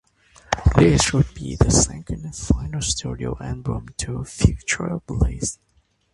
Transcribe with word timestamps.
This 0.77 1.13
would 1.13 1.31
be 1.35 1.55
the 1.55 1.69
second 1.69 2.23
and 2.25 2.35
final 2.35 2.81
studio 2.81 3.37
album 3.39 3.89
to 3.99 4.23
feature 4.23 4.99
Blaze 5.05 5.57
Bayley. 5.57 5.65